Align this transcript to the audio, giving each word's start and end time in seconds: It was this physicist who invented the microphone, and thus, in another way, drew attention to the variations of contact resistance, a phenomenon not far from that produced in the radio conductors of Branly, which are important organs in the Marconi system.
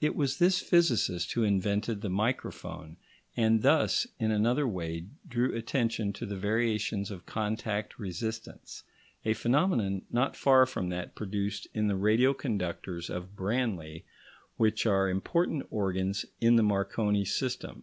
It 0.00 0.16
was 0.16 0.38
this 0.38 0.62
physicist 0.62 1.32
who 1.34 1.42
invented 1.42 2.00
the 2.00 2.08
microphone, 2.08 2.96
and 3.36 3.60
thus, 3.60 4.06
in 4.18 4.30
another 4.30 4.66
way, 4.66 5.04
drew 5.28 5.54
attention 5.54 6.14
to 6.14 6.24
the 6.24 6.38
variations 6.38 7.10
of 7.10 7.26
contact 7.26 7.98
resistance, 7.98 8.84
a 9.22 9.34
phenomenon 9.34 10.00
not 10.10 10.34
far 10.34 10.64
from 10.64 10.88
that 10.88 11.14
produced 11.14 11.66
in 11.74 11.88
the 11.88 11.96
radio 11.96 12.32
conductors 12.32 13.10
of 13.10 13.36
Branly, 13.36 14.04
which 14.56 14.86
are 14.86 15.10
important 15.10 15.66
organs 15.68 16.24
in 16.40 16.56
the 16.56 16.62
Marconi 16.62 17.26
system. 17.26 17.82